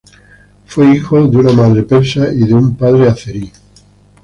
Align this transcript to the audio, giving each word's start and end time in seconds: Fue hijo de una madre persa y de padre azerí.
Fue 0.65 0.95
hijo 0.95 1.27
de 1.27 1.37
una 1.37 1.53
madre 1.53 1.83
persa 1.83 2.33
y 2.33 2.39
de 2.47 2.55
padre 2.75 3.07
azerí. 3.07 3.51